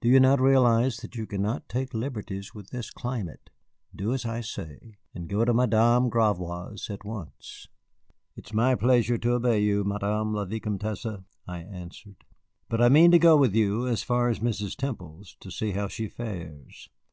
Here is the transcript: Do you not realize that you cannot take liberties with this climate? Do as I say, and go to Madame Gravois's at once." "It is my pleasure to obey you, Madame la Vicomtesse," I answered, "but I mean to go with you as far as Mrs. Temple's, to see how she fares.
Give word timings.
Do 0.00 0.08
you 0.08 0.18
not 0.18 0.40
realize 0.40 0.96
that 0.96 1.14
you 1.14 1.24
cannot 1.24 1.68
take 1.68 1.94
liberties 1.94 2.52
with 2.52 2.70
this 2.70 2.90
climate? 2.90 3.48
Do 3.94 4.12
as 4.12 4.24
I 4.26 4.40
say, 4.40 4.96
and 5.14 5.28
go 5.28 5.44
to 5.44 5.54
Madame 5.54 6.08
Gravois's 6.08 6.90
at 6.90 7.04
once." 7.04 7.68
"It 8.34 8.48
is 8.48 8.52
my 8.52 8.74
pleasure 8.74 9.18
to 9.18 9.34
obey 9.34 9.60
you, 9.60 9.84
Madame 9.84 10.34
la 10.34 10.46
Vicomtesse," 10.46 11.06
I 11.46 11.60
answered, 11.60 12.24
"but 12.68 12.82
I 12.82 12.88
mean 12.88 13.12
to 13.12 13.20
go 13.20 13.36
with 13.36 13.54
you 13.54 13.86
as 13.86 14.02
far 14.02 14.28
as 14.28 14.40
Mrs. 14.40 14.74
Temple's, 14.74 15.36
to 15.38 15.48
see 15.48 15.70
how 15.70 15.86
she 15.86 16.08
fares. 16.08 16.88